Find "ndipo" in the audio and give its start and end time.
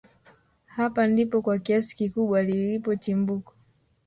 1.07-1.41